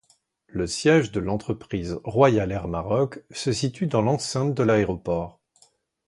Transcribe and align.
Le 0.47 0.65
siège 0.65 1.11
de 1.11 1.19
l'entreprise 1.19 1.99
Royal 2.03 2.51
Air 2.51 2.67
Maroc 2.67 3.23
se 3.29 3.51
situe 3.51 3.85
dans 3.85 4.01
l'enceinte 4.01 4.55
de 4.55 4.63
l'aéroport. 4.63 5.39